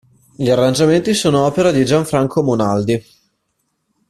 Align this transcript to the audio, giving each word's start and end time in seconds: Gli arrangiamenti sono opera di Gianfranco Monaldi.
Gli 0.35 0.49
arrangiamenti 0.49 1.13
sono 1.13 1.45
opera 1.45 1.69
di 1.69 1.85
Gianfranco 1.85 2.41
Monaldi. 2.41 3.05